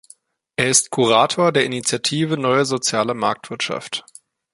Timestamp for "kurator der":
0.89-1.63